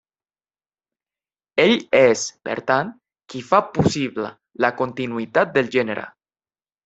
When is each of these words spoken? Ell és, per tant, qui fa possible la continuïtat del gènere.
Ell 1.65 1.73
és, 1.99 2.23
per 2.47 2.55
tant, 2.71 2.89
qui 3.33 3.43
fa 3.51 3.61
possible 3.77 4.33
la 4.65 4.71
continuïtat 4.81 5.55
del 5.59 5.73
gènere. 5.79 6.07